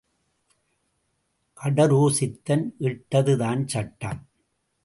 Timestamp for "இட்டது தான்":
2.79-3.67